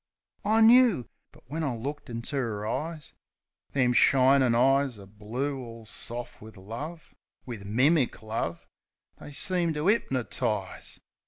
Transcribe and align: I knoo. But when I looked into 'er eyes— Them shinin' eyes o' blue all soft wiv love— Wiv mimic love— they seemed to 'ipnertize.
I 0.43 0.61
knoo. 0.61 1.07
But 1.31 1.43
when 1.47 1.63
I 1.63 1.75
looked 1.75 2.09
into 2.09 2.35
'er 2.35 2.65
eyes— 2.65 3.13
Them 3.73 3.93
shinin' 3.93 4.55
eyes 4.55 4.97
o' 4.97 5.05
blue 5.05 5.59
all 5.59 5.85
soft 5.85 6.41
wiv 6.41 6.57
love— 6.57 7.13
Wiv 7.45 7.65
mimic 7.67 8.23
love— 8.23 8.65
they 9.19 9.31
seemed 9.31 9.75
to 9.75 9.81
'ipnertize. 9.87 10.97